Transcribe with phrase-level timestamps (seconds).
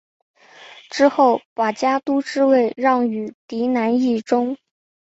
[0.89, 4.57] 之后把家督之位让与嫡男义忠。